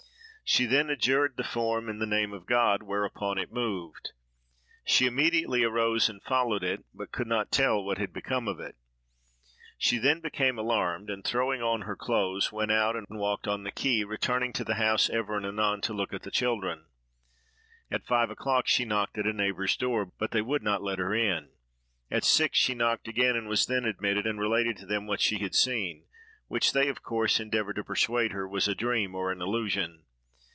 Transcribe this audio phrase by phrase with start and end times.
[0.43, 4.09] She then adjured the form in the name of God, whereupon it moved.
[4.83, 8.75] She immediately arose and followed it, but could not tell what had become of it.
[9.77, 13.71] She then became alarmed, and throwing on her clothes, went out and walked on the
[13.71, 16.85] quay, returning to the house ever and anon to look at the children.
[17.89, 21.15] At five o'clock she knocked at a neighbor's door, but they would not let her
[21.15, 21.51] in.
[22.11, 25.37] At six she knocked again and was then admitted, and related to them what she
[25.39, 26.07] had seen,
[26.49, 30.03] which they, of course, endeavored to persuade her was a dream or an illusion.